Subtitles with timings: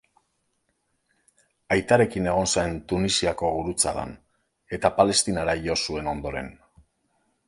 [1.75, 4.15] Aitarekin egon zen Tunisiako gurutzadan
[4.79, 6.51] eta Palestinara jo zuen ondoren.